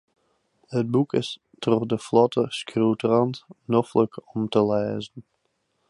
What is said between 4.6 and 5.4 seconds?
lêzen.